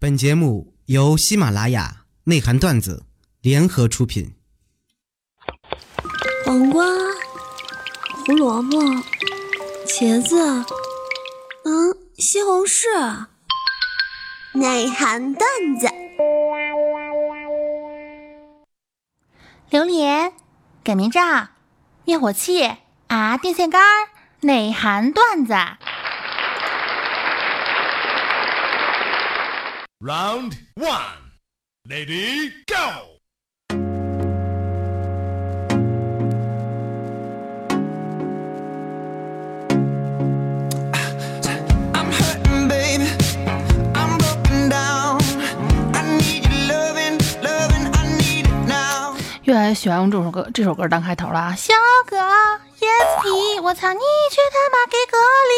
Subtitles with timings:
[0.00, 3.04] 本节目由喜马拉雅内涵段子
[3.40, 4.36] 联合出品。
[6.46, 6.86] 黄瓜、
[8.24, 8.78] 胡萝卜、
[9.88, 10.36] 茄子，
[11.64, 13.26] 嗯，西红柿。
[14.52, 15.50] 内涵段
[15.80, 15.88] 子。
[19.68, 20.32] 榴莲、
[20.84, 21.48] 擀面杖、
[22.04, 22.62] 灭火器
[23.08, 23.82] 啊，电线杆。
[24.42, 25.54] 内涵段子。
[30.08, 31.36] Round one,
[31.86, 33.18] lady, go.
[41.92, 43.04] I'm hurting, baby.
[43.94, 45.20] I'm broken down.
[45.92, 47.92] I need your loving, loving.
[47.92, 49.14] I need it now.
[49.42, 51.54] 越来越喜欢用这首歌，这首歌当开头了啊！
[51.54, 51.74] 小
[52.06, 52.16] 哥
[52.80, 55.18] ，Yes me，我操你去他妈给隔
[55.50, 55.52] 离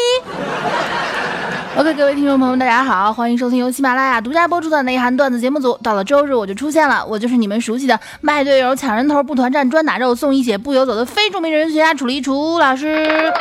[1.77, 5.77] ！OK，各位听众朋友们，大家好，欢迎收听由喜马拉雅独家播出的内涵段子节目组。
[5.81, 13.31] 到了周日，我就出现了，我就是你们熟悉的卖队友、抢人头、不团战、专打肉、送一血、不游走的非著名人学家楚离楚老师。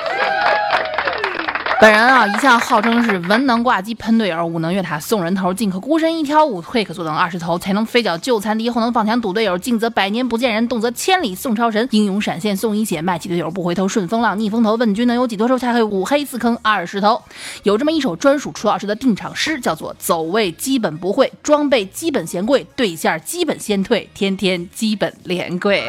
[1.82, 15.56] 本人啊，一向号称是文能挂机喷队友，武能越塔送人头，进可孤身一挑，五退可坐等二十头，才能飞脚救残敌，后能放墙堵队友，进则百年不见人，动则千里送超神，英勇闪现送一血，卖起队友不回头，顺风浪逆风头，问君能有几多愁？
[15.56, 17.22] 才会五黑四坑二十头。
[17.62, 25.86] 有这么一首专属楚老师的定场诗，叫做走位基本不会，装备基本嫌贵，对线基本先退，天天基本连跪。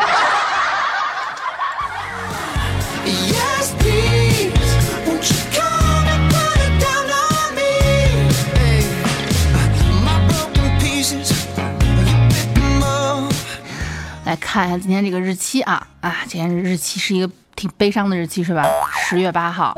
[14.32, 18.66] 来看一下今天这个日期啊啊，今天日期是一个挺悲伤的日期是吧？
[19.04, 19.78] 十月八号，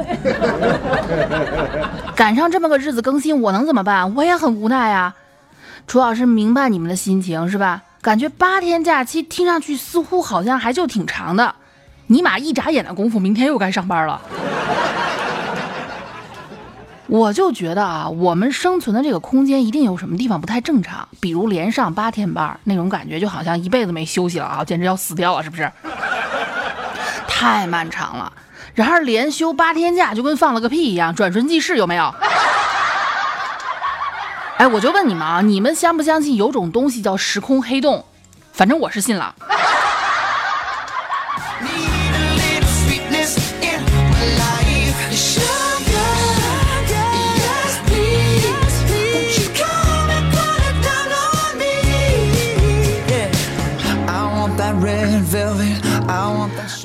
[2.16, 4.14] 赶上这么个日子更新，我能怎么办？
[4.14, 5.16] 我也很无奈啊。
[5.88, 7.82] 楚老师明白你们的心情是吧？
[8.04, 11.56] 感觉八天假期听上去似乎好像还就挺长的，
[12.06, 14.22] 尼玛一眨眼的功夫，明天又该上班了。
[17.08, 25.70] 我就觉得啊，我们生存的这个空间一定有什么地方不太正常，比如连上八天班，那种感觉就好像一辈子没休息了啊，简直要死掉了，是不是？
[27.28, 28.32] 太漫长了。
[28.74, 32.14] 然而连休八天假就跟放了个屁一样，转瞬即逝，有没有？
[34.58, 38.06] 哎，我就问你们啊，你们相不相信有种东西叫时空黑洞？
[38.54, 39.36] 反正我是信了。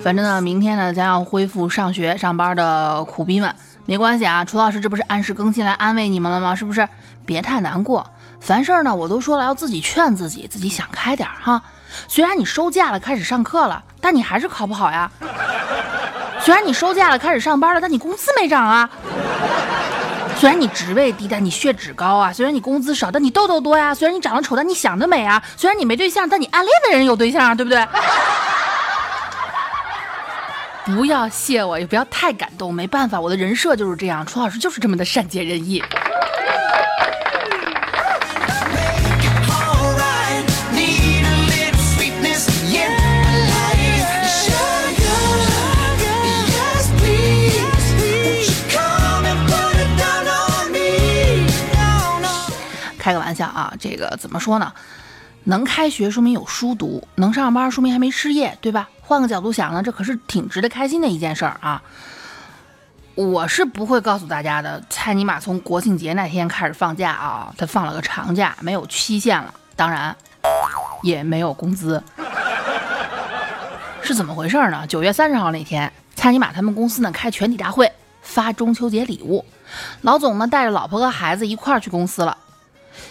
[0.08, 3.54] 反正呢，明天呢将要恢复上学上班的苦逼们，
[3.84, 6.54] 没关系啊，楚老师这不是按时更新来安慰你们了吗？
[6.54, 6.88] 是不是？
[7.26, 8.10] 别太难过，
[8.40, 11.60] 凡事呢我都说了要自己劝自己，自己想开点哈。
[12.06, 15.10] 虽然你收假了，开始上课了，但你还是考不好呀。
[16.40, 18.88] 虽然你收假了，开始上班了，但你工资没涨啊。
[20.38, 27.86] 虽然你职位低，但你血脂高啊；虽然你工资少，但你痘痘多呀；虽然你长得丑，但你想得美啊；虽然你没对象，但你暗恋的人有对象啊，对不对？
[30.96, 35.82] 不要谢我，也不要太感动，没办法，我的人设就是这样，楚老师就是这么的善解人意。
[52.98, 54.72] 开个玩笑啊，这个怎么说呢？
[55.44, 58.88] 能开学说明有书读，能上班说明还没失业，对吧？
[59.08, 61.80] 换个角度想呢，这可是挺值得开心的一件事儿啊。
[63.14, 70.14] 我是不会告诉大家的，蔡尼玛从国庆节那天开始放假啊，他放了个长假，没有期限了，当然
[71.02, 72.02] 也没有工资。
[74.02, 74.86] 是怎么回事呢？
[74.86, 79.42] 九月三十号那天，蔡尼玛他们公司呢开全体大会，发中秋节礼物，
[80.02, 82.36] 老总呢带着老婆和孩子一块儿去公司了。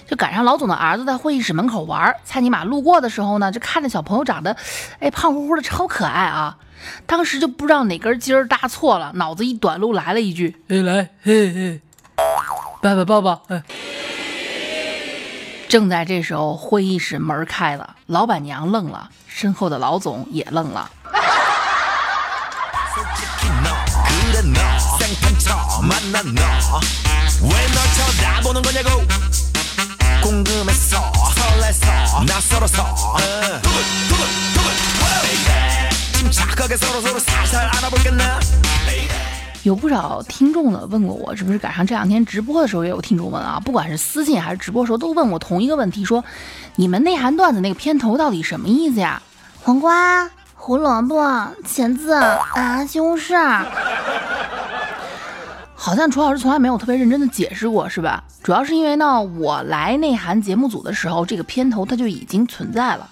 [0.09, 4.55] 就赶上老总的儿子在会议室门口玩儿，蔡尼玛路过的时候呢，就看着小朋友长得，
[4.99, 6.57] 哎，胖乎乎的，超可爱啊！
[7.05, 11.81] 当时就不知道哪根筋儿搭错了，脑子一短路来了一句：“哎，来，嘿嘿，
[12.81, 13.63] 爸爸抱抱。”哎，
[15.67, 20.89] 正在这时候，会议室门开了，老板娘愣了，身后的老总也愣了。
[30.36, 32.94] 궁금했어 설레서 낯설어서
[33.62, 34.66] 두근두근두근
[35.00, 38.40] Baby 침착하게 서로서로 살살 알아볼겠나
[39.64, 46.24] 有不少听众呢问过我，这不是赶上这两天直播的时候也有听众问啊，不管是私信还是直播时候都问我同一个问题，说
[46.74, 49.22] 你们内涵段子那个片头到底什么意思呀？
[49.62, 51.16] 黄瓜、胡萝卜、
[51.64, 53.36] 茄子啊，西红柿。
[55.79, 58.23] 好像楚老师从来没有特别认真的解释过，是吧？
[58.41, 63.07] 主要是因为呢，我来内涵节目组的时候，这个片头它就已经存在了。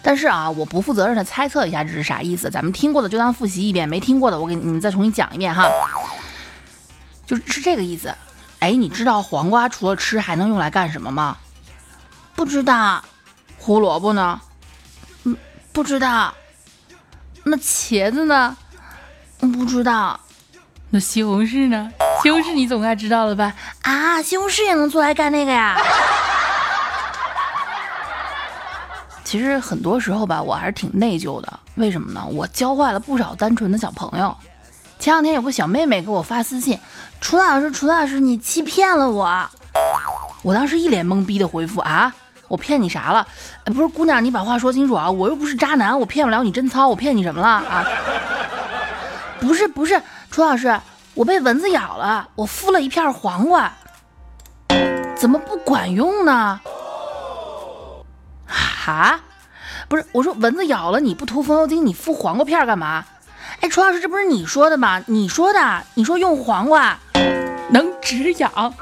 [0.00, 5.68] 但是啊，我不负责任的猜测一下这是啥意思，咱们听过的就当复习一遍，没听过的我给你们再重新讲一遍哈。
[7.26, 8.14] 就是这个意思。
[8.60, 11.36] 哎，你知道黄瓜除了吃还能用来干什么吗？
[12.34, 13.04] 不知道，
[13.58, 14.40] 胡萝卜呢？
[15.24, 15.36] 嗯
[15.72, 16.32] 不知道，
[17.44, 18.56] 那茄子呢？
[19.40, 20.18] 不知道。
[20.90, 21.90] 那西红柿呢？
[22.22, 23.52] 西红柿你总该知道了吧？
[23.82, 25.76] 啊，西红柿也能做来干那个呀？
[29.22, 31.60] 其实很多时候吧，我还是挺内疚的。
[31.74, 32.24] 为什么呢？
[32.32, 34.34] 我教坏了不少单纯的小朋友。
[34.98, 36.78] 前两天有个小妹妹给我发私信，
[37.20, 39.48] 楚老师，楚老师，你欺骗了我。
[40.42, 42.12] 我当时一脸懵逼的回复啊，
[42.48, 43.28] 我骗你啥了？
[43.64, 45.10] 哎，不是姑娘，你把话说清楚啊！
[45.10, 47.84] 我又不是渣男，我骗不了你贞操，我骗你什么了啊？
[49.38, 50.02] 不是不是，
[50.38, 50.80] 楚老师，
[51.14, 53.72] 我被蚊子咬了，我敷了一片黄瓜，
[55.16, 56.60] 怎么不管用呢？
[58.46, 59.18] 哈，
[59.88, 63.04] 不是，我说蚊子咬了你不涂风油精，你敷黄瓜片干嘛？
[63.62, 65.02] 哎，楚老师，这不是你说的吗？
[65.08, 66.96] 你说的，你说用黄瓜
[67.70, 68.72] 能止痒。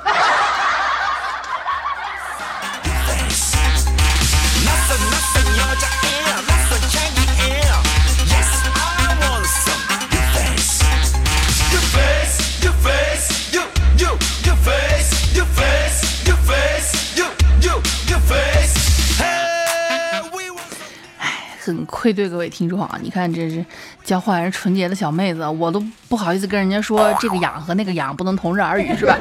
[21.67, 22.97] 很愧对各位听众啊！
[23.03, 23.65] 你看这是
[24.05, 29.19] 教坏人纯洁的小妹子，我都不好意思跟人家说这个痒和那个痒不能同日而语，是吧？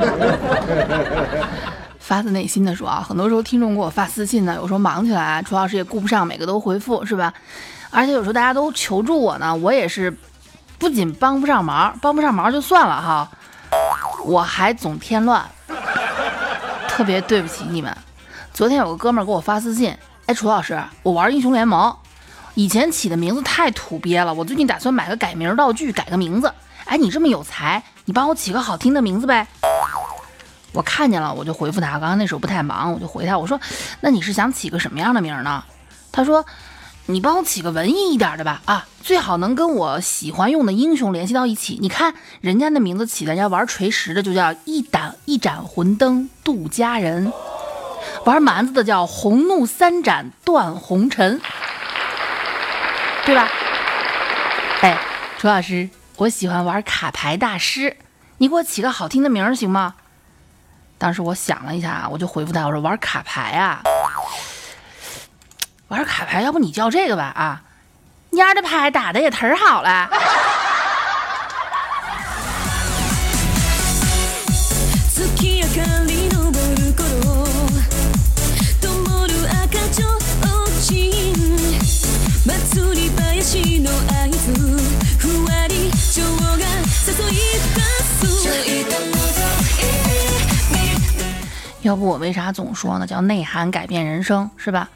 [1.97, 7.33] 发自内心的说啊，很多时候听众给我发私信呢，有时候忙起来，楚老师也顾不上每个都回复，是吧？
[7.89, 10.15] 而且有时候大家都求助我呢，我也是
[10.77, 13.27] 不仅帮不上忙，帮不上忙就算了哈，
[14.24, 15.44] 我还总添乱，
[16.88, 17.92] 特别对不起你们。
[18.53, 19.97] 昨天有个哥们儿给我发私信，
[20.27, 21.94] 哎，楚老师，我玩英雄联盟，
[22.56, 26.52] 以前起的名字太土鳖了，我最近打算买个改名道具，改个名字。
[26.86, 29.46] 哎，你这么有才，你帮我起个好听的名字呗。
[30.72, 31.92] 我看见了，我就回复他。
[31.92, 33.60] 刚刚那时候不太忙，我就回他，我说
[34.02, 35.63] ：“那你是想起个什么样的名呢？”
[36.13, 36.46] 他说
[37.07, 41.78] ：“你帮我起个文艺一点的吧，啊，最好能跟我喜欢用的英雄联系到一起。
[41.81, 47.34] 你看人家那名字起的，人家玩锤石的就叫一盏一盏魂灯渡佳人，
[48.24, 51.42] 玩蛮子的叫红怒三斩断红尘，
[53.25, 53.50] 对吧？
[54.81, 54.98] 哎，
[55.39, 57.98] 楚老师，我喜欢玩卡牌大师，
[58.38, 59.95] 你给我起个好听的名儿行吗？”
[60.98, 63.81] 当时我想了一下，我就回复他，我说玩卡牌啊，
[65.88, 67.63] 玩卡牌，要不你叫这个吧啊，
[68.31, 70.10] 蔫儿的牌打的也忒儿好了。
[83.85, 84.53] の合図
[85.19, 86.23] ふわり蝶
[86.56, 86.65] が
[87.06, 87.37] 誘い
[87.75, 87.81] 出
[88.17, 88.21] す
[91.82, 93.06] 要不我为啥总说呢？
[93.06, 94.91] 叫内涵改变人生，是吧？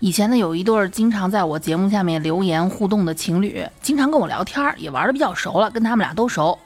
[0.00, 6.58] 以前呢，有一对儿经常在我节目下面留言互动的情侣，经常跟我聊天儿，也玩的比较熟了，跟他们俩都熟。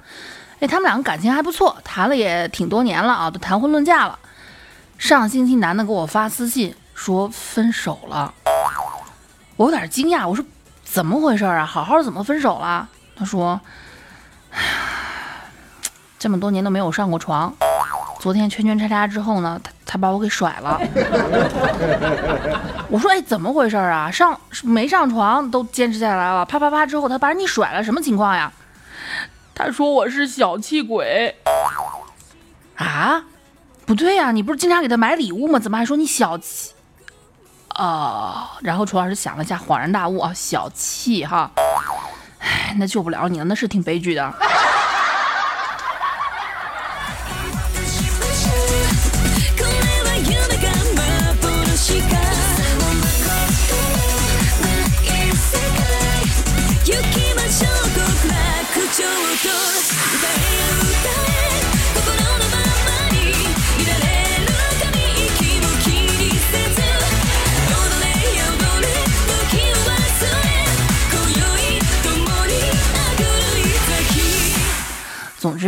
[0.61, 4.17] 哎，他们两个感情还不错，谈了也挺多年了啊，都谈婚论嫁了。
[4.97, 8.33] 上星期男的给我发私信说分手了，
[9.57, 10.45] 我有点惊讶，我说
[10.92, 11.64] 怎么回事啊？
[11.64, 12.90] 好好怎么分手了？
[13.16, 13.62] 他说，
[14.52, 14.60] 唉
[16.18, 17.54] 这么多年都没有上过床。
[18.20, 20.82] 昨天圈圈叉叉之后呢，他他把我给甩了。
[22.90, 24.10] 我说，哎，怎么回事啊？
[24.10, 28.52] 上没上床都坚持下来了，啪啪啪之后他把你甩了，什么情况呀？
[29.54, 31.36] 他说我是小气鬼。
[32.76, 33.24] 啊？
[33.86, 35.60] 不对呀，你不是经常给他买礼物吗？
[35.60, 36.72] 怎么还说你小气？
[37.80, 41.50] 哦，然后楚老师想了一下，恍然大悟啊，小气哈。
[42.40, 44.34] 唉，那救不了你了，那是挺悲剧的。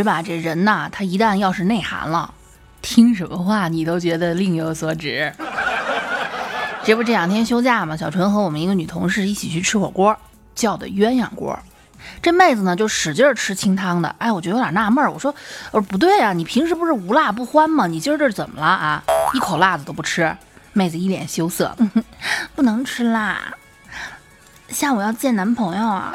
[0.02, 2.34] 之吧，这人呐，他一旦要是内涵了，
[2.80, 5.32] 听什么话你都觉得另有所指。
[6.82, 10.16] 这不这两天休假嘛，小纯和我们一个女同事一起去吃火锅，
[10.56, 11.56] 叫的鸳鸯锅。
[12.20, 15.32] 这妹子呢就使劲吃清汤的，哎，我就有点纳闷，我说，
[15.70, 17.86] 我说不对啊，你平时不是无辣不欢吗？
[17.86, 19.04] 你今儿这是怎么了啊？
[19.34, 20.36] 一口辣子都不吃。
[20.72, 21.76] 妹子一脸羞涩，
[22.56, 23.54] 不能吃辣，
[24.70, 26.12] 下午要见男朋友啊。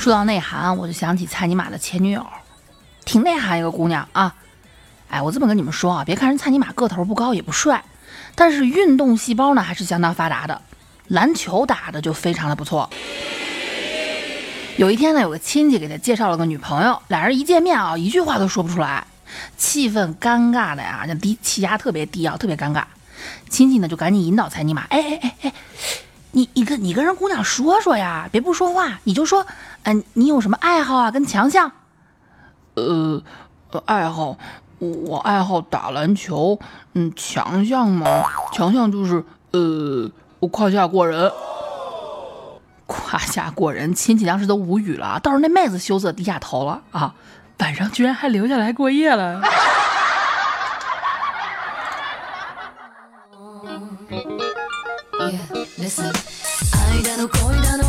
[0.00, 2.26] 说到内涵，我就想起蔡尼玛的前女友，
[3.04, 4.34] 挺内涵一个姑娘啊。
[5.10, 7.84] 哎，我这么跟你们说啊，别看人蔡尼玛个头不高也不帅，
[8.34, 10.62] 但是运动细胞呢还是相当发达的，
[11.08, 12.88] 篮球打的就非常的不错。
[14.78, 19.06] 有一天呢，有个亲戚给他介绍了个女朋友，俩人一见面啊，一句话都说不出来，
[19.58, 22.84] 气氛尴尬的呀，那低气压特别低啊，特别尴尬。
[23.50, 25.52] 亲戚呢就赶紧引导蔡尼玛，哎哎哎哎，
[26.32, 29.46] 你你跟你跟人姑娘说说呀，别不说话，你就说，
[29.82, 31.72] 嗯、你有什么爱好啊，跟强项？
[32.74, 33.22] 呃，
[33.72, 34.36] 呃爱好，
[34.78, 36.58] 我我爱好打篮球，
[36.94, 38.06] 嗯，强项嘛，
[38.52, 41.30] 强项就是呃，我胯下过人。
[42.86, 47.14] 胯下过人，亲戚当时都无语了，倒是那妹子羞涩低下头了啊，
[47.58, 49.40] 晚上居然还留下来过夜了。
[55.89, 56.11] listen
[56.89, 57.85] 愛だの恋だの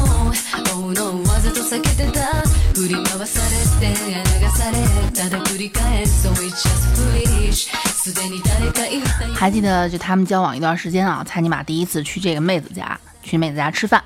[0.74, 2.42] Oh no わざと避けてた
[2.74, 4.76] 振り回されて流され
[5.12, 14.02] ただ繰り返す So it's just foolish すでに誰か言った还记得就他们交往一段时间啊，蔡尼玛第一次去这个妹子家，去妹子家吃饭。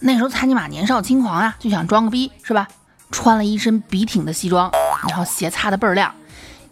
[0.00, 2.68] 那时候蔡尼玛年少轻狂呀，就想装个逼，是吧？
[3.10, 4.70] 穿了一身笔挺的西装，
[5.08, 6.14] 然后鞋擦的倍儿亮，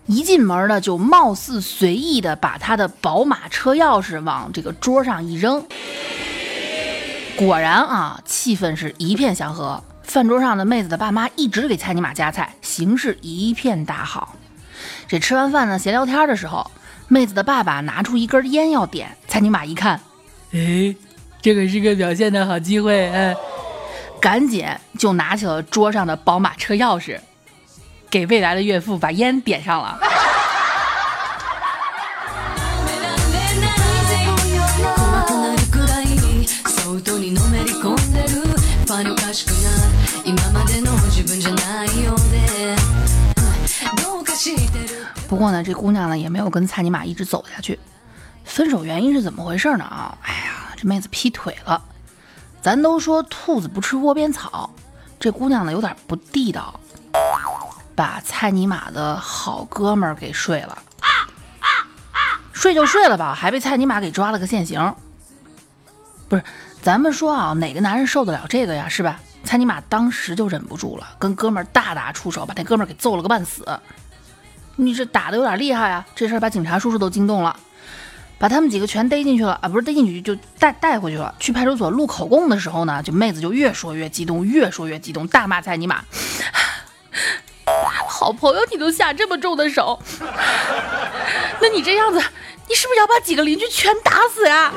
[0.07, 5.65] 一进门呢就貌似随意的把他的宝马车钥匙往这个桌上一扔。
[7.36, 9.84] 果然啊，气氛是一片祥和。
[10.04, 14.36] 饭桌上的妹子的爸妈一直给蔡尼玛夹菜，形势一片大好。
[15.08, 16.70] 这吃完饭呢，闲聊天的时候，
[17.08, 20.00] 妹子的爸爸拿出一根烟要点，蔡尼玛一看，
[20.54, 20.94] 哎，
[21.42, 23.36] 这个是个表现的好机会，哎，
[24.22, 24.68] 赶紧
[25.00, 27.18] 就拿起了桌上的宝马车钥匙，
[28.10, 29.98] 给未来的岳父把烟点上了。
[45.28, 47.78] 不过呢，这姑娘呢也没有跟蔡尼玛一直走下去。
[48.46, 49.84] 分手原因是怎么回事呢？
[49.84, 51.82] 啊，哎呀，这妹子劈腿了。
[52.62, 54.70] 咱都说兔子不吃窝边草，
[55.20, 56.80] 这姑娘呢有点不地道，
[57.96, 60.78] 把蔡尼玛的好哥们儿给睡了。
[62.54, 64.96] 睡就睡了吧，还被蔡尼玛给抓了个现行。
[66.30, 66.44] 不是，
[66.82, 68.88] 咱们说啊，哪个男人受得了这个呀？
[68.88, 69.20] 是吧？
[69.44, 73.66] 蔡尼玛当时就忍不住了，跟哥们儿大打出手，把那哥们儿给揍了个半死。
[74.76, 76.04] 你这打的有点厉害呀！
[76.16, 77.56] 这事儿把警察叔叔都惊动了，
[78.40, 79.70] 把他们几个全逮进去了啊！
[79.70, 81.36] 不是逮进去就带带回去了。
[81.40, 86.04] 去派出所录口供的时候呢，就妹子就越说越激动，越说越激动，大骂蔡尼玛
[88.10, 90.02] ：“好朋友你都下这么重的手，
[91.62, 92.20] 那你这样子，
[92.68, 94.72] 你是不是要把几个邻居全打死呀？”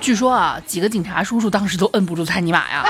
[0.00, 2.84] 据说啊，几个警察叔叔当时都摁不住蔡尼玛呀。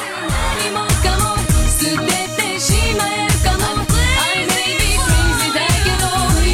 [0.00, 1.36] 何もかも
[1.68, 2.06] 捨て
[2.36, 6.04] てしまえるかも I may be crazy だけど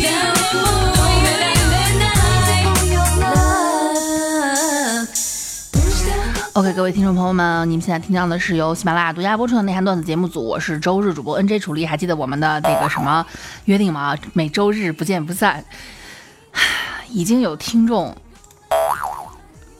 [0.02, 0.16] 誰
[0.54, 0.64] も
[0.94, 2.04] 止められな
[2.58, 2.66] い
[3.20, 5.06] Love
[5.72, 6.10] どうして
[6.54, 13.24] OK，各位听众朋友们，你们现在听到的是由喜马拉雅独家播出的内涵段子节目组，我是周日主播 NJ 楚丽，还记得我们的那个什么
[13.66, 14.16] 约定吗？
[14.32, 15.64] 每周日不见不散。
[17.08, 18.16] 已经有听众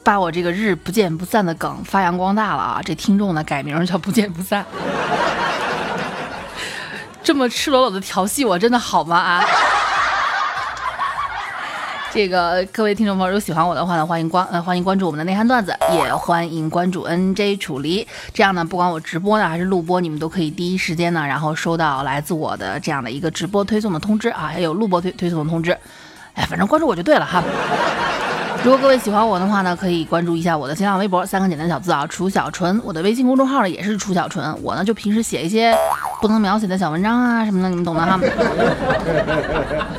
[0.04, 2.80] 把我这个日不见不散的梗发扬光大了啊！
[2.84, 4.66] 这听众呢改名叫不见不散，
[7.22, 9.44] 这么赤裸裸的调戏我，真的好吗啊？
[12.12, 18.06] 这个各位听众朋友，如果喜欢我的话呢，欢迎关呃欢迎关注我们的内涵段子，也欢迎关注 NJ 楚离。
[18.34, 25.70] 这样呢，不管我直播呢还是录播，你们都可以第一时间呢，然后收到来自我的这样的一个直播推送的通知啊，还有录播推推送的通知。
[26.34, 27.42] 哎，反正关注我就对了哈。
[28.64, 32.80] 如果各位喜欢我的话呢，可以关注一下我的新浪微博，三个简单小字啊，楚小纯。
[32.84, 34.56] 我的微信公众号呢也是楚小纯。
[34.62, 35.76] 我呢就平时写一些
[36.20, 38.20] 不能描写的小文章啊什么的，你们懂的哈。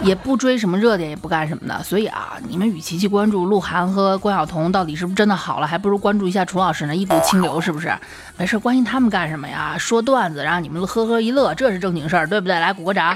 [0.01, 1.83] 也不追什么热点，也不干什么的。
[1.83, 7.93] 所以啊，你们与其去关注鹿晗和关晓彤到底是不是真的好了，还不如关注一下楚老师呢，一股清流是不是？
[8.37, 9.75] 没事，关心他们干什么呀？
[9.77, 12.57] 说段子让你们呵呵一乐，这是正经事儿，对不对？
[12.57, 13.13] 来鼓个掌。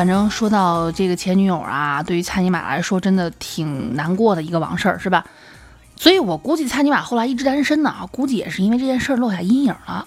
[0.00, 5.26] 反正说到这个前女友啊，对于蔡尼玛来说，真的挺难过的一个往事，是吧？
[5.94, 10.06] 所以我估计蔡尼玛后来一直单身呢，估计也是因为这件事儿落下阴影了。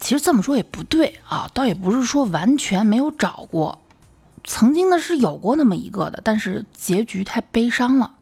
[0.00, 3.78] 其实这么说也不对啊，倒也不是说完全没有找过，
[4.42, 8.12] 曾经呢是有过那么一个的，但是结局太悲伤了。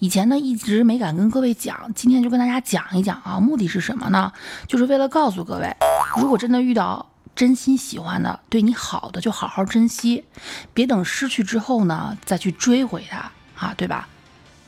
[0.00, 4.30] 以前呢一直没敢跟各位讲，今天就跟大家讲一讲啊，目的是什么呢？
[4.68, 5.74] 就是为了告诉各位，
[6.20, 10.24] 如果真的遇到真心喜欢的、对你好的，就好好珍惜，
[10.72, 14.08] 别等失去之后呢再去追回他啊，对吧？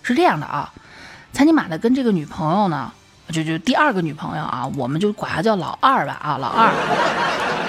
[0.03, 0.73] 是这样的啊，
[1.33, 2.93] 蔡尼玛的跟这个女朋友呢，
[3.31, 7.66] 就就第二个女朋友啊，我们就管她叫老二吧啊，老二。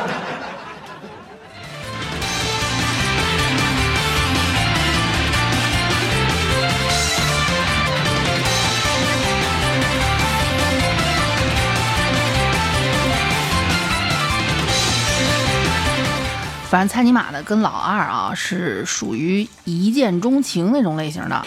[16.69, 21.45] 反正蔡尼玛的跟老二啊是属于一见钟情那种类型的，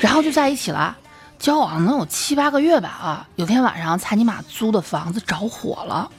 [0.00, 0.96] 然后就在一起了，
[1.38, 3.28] 交往能有七八个月吧啊。
[3.36, 6.10] 有天晚上，蔡尼玛租的房子着火了，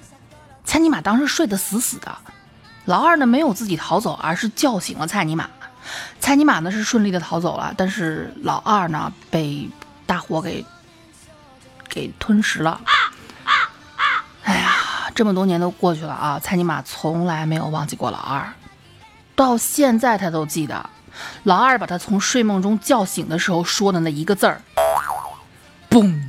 [0.63, 2.15] 蔡尼玛当时睡得死死的，
[2.85, 5.49] 老二呢没有自己逃走，而是叫醒了蔡尼玛。
[6.19, 9.67] 蔡尼玛呢是顺利的逃走了，但是老二呢被
[10.05, 10.63] 大火给
[11.89, 12.79] 给吞食了。
[15.19, 18.53] 这么多年都过去了啊，蔡尼玛从来没有忘记过老二，
[19.35, 20.89] 到现在他都记得，
[21.43, 24.61] 老二把他从睡梦中叫醒的时候说的那一个字儿，
[25.89, 26.28] 嘣。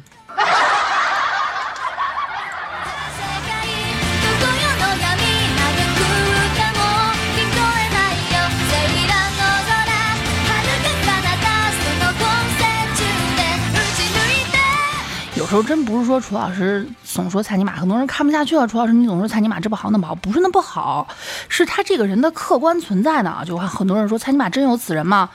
[15.60, 18.66] 候真不是说楚老师总说蔡尼玛，很多人看不下去了。
[18.66, 21.06] 楚老师，你总说蔡尼玛这不好那不好，不是那不好，
[21.48, 23.38] 是他这个人的客观存在呢。
[23.44, 25.28] 就很多人说蔡尼玛真有此人吗？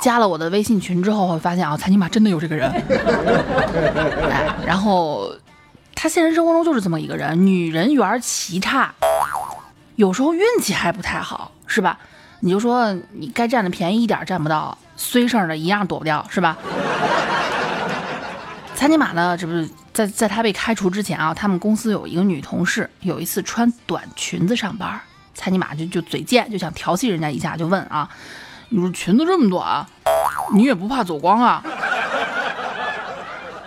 [0.00, 2.68] 加了我的微信群之后，会发现啊，蔡尼玛真的有这个人。
[4.30, 5.32] 哎，然后
[5.94, 8.92] 他现实生活中就是这么一个人，女人缘奇差，
[9.96, 11.98] 有时候运气还不太好，是吧？
[12.40, 16.56] 你就说你该占的便宜一点占不到，衰事的一样躲不掉，是吧？
[18.78, 25.00] 蔡尼玛呢，这不是在在他被开除之前啊，他们公司有一个女同事，有一次穿短裙子上班，
[25.34, 28.08] 蔡尼玛就就嘴贱，就想调戏人家一下，就问啊，
[28.68, 29.84] 你说裙子这么短，
[30.54, 31.60] 你也不怕走光啊？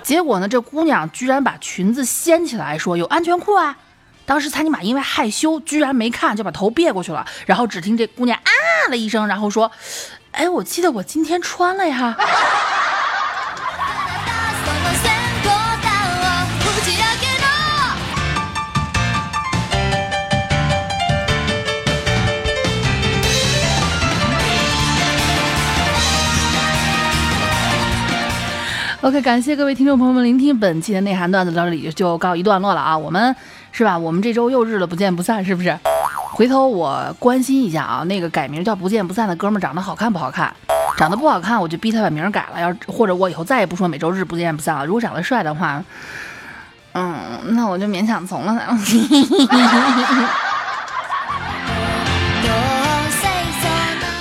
[0.02, 3.78] 结果呢，这姑娘居然把裙子掀起来说有安全裤啊。
[4.26, 7.28] 当时蔡尼玛因为害羞，居然没看，就把头别过去了。
[7.46, 8.52] 然后只听这姑娘啊
[8.90, 9.70] 了一声，然后说
[10.32, 12.16] ：“哎，我记得我今天穿了呀。”
[29.04, 32.96] OK，感谢各位听众朋友们聆听本期的内涵段子，到这里就告一段落了啊。
[32.96, 33.36] 我们
[33.72, 33.98] 是吧？
[33.98, 35.76] 我们这周又日了，不见不散，是不是？
[36.34, 40.54] 回头我关心一下啊，那个改名叫不见不散的哥们儿长得好看不好看？
[40.98, 42.62] 长得不好看，我就逼他把名改了。
[42.62, 44.86] 要是或者我以后再也不说每周日不见不散了。
[44.86, 45.84] 如果长得帅的话，
[46.94, 48.54] 嗯，那我就勉强从了。
[48.54, 48.78] ど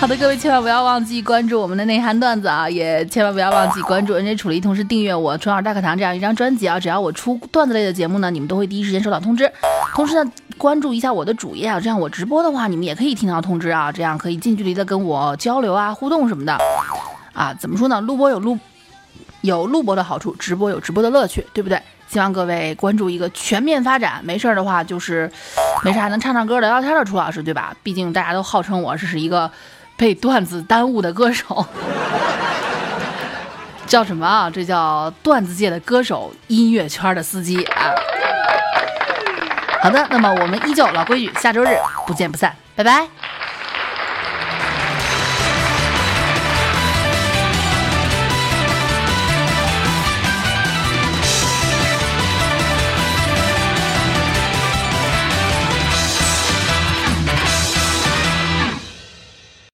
[0.01, 6.81] 好的，各位千万不要忘记关注我们的内涵段子啊，也千万不要忘记关注 NJ 楚离，同时订阅我春儿大课堂这样一张专辑啊。
[6.81, 9.53] 只要我出段子类的节目呢，你们都会第一时间收到通知。
[9.93, 16.57] 同时呢，关注一下我的主页啊，这样我直播的话，你们也可以听到通知啊，这样可以近距离的跟我交流啊、互动什么的
[17.35, 17.53] 啊。
[17.53, 18.01] 怎么说呢？
[18.01, 18.59] 录播有录
[19.43, 21.79] 有录播的好处，直播有直播的乐趣，对不对？
[22.09, 24.23] 希望各位关注一个全面发展。
[24.25, 25.31] 没事儿的话，就是
[25.85, 27.77] 没事还能唱唱歌、聊聊天的楚老师，对吧？
[27.83, 29.49] 毕竟大家都号称我是是一个
[30.01, 31.67] 被段子耽误的歌手，
[33.87, 34.49] 叫什么啊？
[34.49, 37.93] 这叫段子界的歌手，音乐圈的司机啊。
[39.83, 43.07] 好的，那么我们依旧老规矩，下周日不见不散，拜拜。